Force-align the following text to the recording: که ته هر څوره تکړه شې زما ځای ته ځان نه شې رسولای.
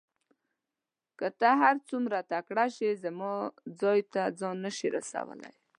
که 1.17 1.27
ته 1.39 1.49
هر 1.61 1.75
څوره 1.89 2.19
تکړه 2.31 2.65
شې 2.75 2.89
زما 3.03 3.31
ځای 3.81 3.99
ته 4.13 4.21
ځان 4.39 4.55
نه 4.65 4.71
شې 4.77 4.87
رسولای. 4.95 5.55